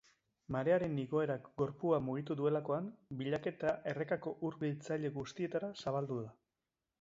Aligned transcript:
Marearen 0.53 0.93
igoerak 1.01 1.43
gorpua 1.61 1.99
mugitu 2.05 2.37
duelakoan, 2.39 2.87
bilaketa 3.19 3.75
errekako 3.93 4.35
ur 4.51 4.59
biltzaile 4.65 5.13
guztietara 5.21 5.71
zabaldu 5.85 6.19
da. 6.25 6.35